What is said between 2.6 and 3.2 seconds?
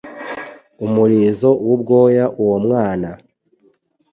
mwana